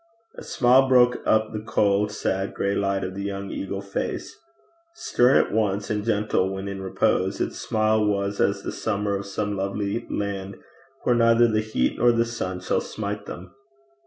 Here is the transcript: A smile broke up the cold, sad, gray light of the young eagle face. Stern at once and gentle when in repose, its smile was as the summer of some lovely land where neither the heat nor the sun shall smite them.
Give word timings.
A 0.35 0.41
smile 0.41 0.89
broke 0.89 1.21
up 1.27 1.53
the 1.53 1.59
cold, 1.59 2.11
sad, 2.11 2.55
gray 2.55 2.73
light 2.73 3.03
of 3.03 3.13
the 3.13 3.21
young 3.21 3.51
eagle 3.51 3.83
face. 3.83 4.35
Stern 4.95 5.37
at 5.37 5.51
once 5.51 5.91
and 5.91 6.03
gentle 6.03 6.51
when 6.51 6.67
in 6.67 6.81
repose, 6.81 7.39
its 7.39 7.59
smile 7.59 8.03
was 8.03 8.41
as 8.41 8.63
the 8.63 8.71
summer 8.71 9.15
of 9.15 9.27
some 9.27 9.55
lovely 9.55 10.07
land 10.09 10.55
where 11.03 11.13
neither 11.13 11.47
the 11.47 11.61
heat 11.61 11.99
nor 11.99 12.11
the 12.11 12.25
sun 12.25 12.61
shall 12.61 12.81
smite 12.81 13.27
them. 13.27 13.53